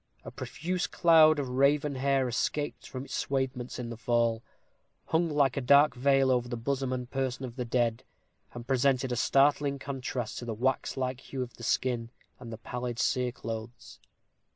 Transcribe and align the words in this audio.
A 0.25 0.31
profuse 0.31 0.87
cloud 0.87 1.37
of 1.37 1.47
raven 1.47 1.93
hair, 1.93 2.27
escaped 2.27 2.87
from 2.89 3.05
its 3.05 3.13
swathements 3.13 3.77
in 3.77 3.91
the 3.91 3.95
fall, 3.97 4.41
hung 5.05 5.29
like 5.29 5.55
a 5.55 5.61
dark 5.61 5.93
veil 5.95 6.31
over 6.31 6.49
the 6.49 6.57
bosom 6.57 6.91
and 6.91 7.07
person 7.07 7.45
of 7.45 7.55
the 7.55 7.65
dead, 7.65 8.03
and 8.53 8.65
presented 8.65 9.11
a 9.11 9.15
startling 9.15 9.77
contrast 9.77 10.39
to 10.39 10.45
the 10.45 10.55
waxlike 10.55 11.19
hue 11.19 11.43
of 11.43 11.53
the 11.55 11.61
skin 11.63 12.09
and 12.39 12.51
the 12.51 12.57
pallid 12.57 12.97
cereclothes. 12.97 13.99